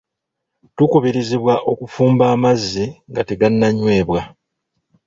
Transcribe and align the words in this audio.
Tukubirizibwa 0.75 1.53
okufumba 1.71 2.23
amazzi 2.35 2.85
nga 3.09 3.21
tegannanyweebwa. 3.29 4.21